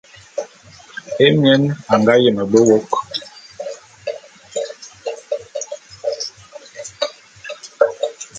[1.25, 1.63] Émien
[1.93, 2.87] a nga yeme be wôk.